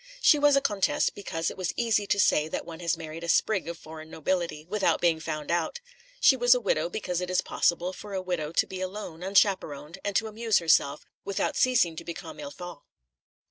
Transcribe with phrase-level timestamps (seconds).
[0.19, 3.29] She was a Comtesse because it is easy to say that one has married a
[3.29, 5.79] sprig of foreign nobility, without being found out;
[6.19, 9.99] she was a widow because it is possible for a widow to be alone, unchaperoned,
[10.03, 12.81] and to amuse herself without ceasing to be comme il faut.